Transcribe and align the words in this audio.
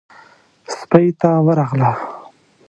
سپۍ 0.77 1.07
ته 1.19 1.29
ورغله. 1.45 1.91